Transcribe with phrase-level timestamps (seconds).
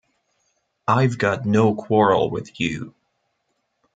[0.87, 2.95] I've got no quarrel with you.